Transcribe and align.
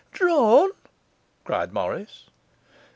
'Drawn!' 0.13 0.71
cried 1.43 1.71
Morris. 1.71 2.31